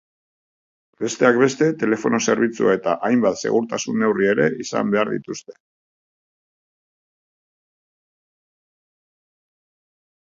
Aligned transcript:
Besteak 1.01 1.35
beste, 1.41 1.65
telefono 1.81 2.19
zerbitzua 2.31 2.71
eta 2.77 2.95
hainbat 3.09 3.37
segurtasun 3.49 4.01
neurri 4.03 4.29
ere 4.29 4.47
izan 4.63 4.89
behar 4.95 5.11
dituzte. 5.15 5.55